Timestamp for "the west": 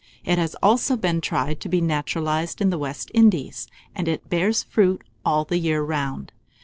2.71-3.11